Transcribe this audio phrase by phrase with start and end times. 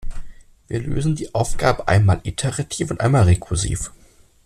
[0.67, 3.91] Wir lösen die Aufgabe einmal iterativ und einmal rekursiv.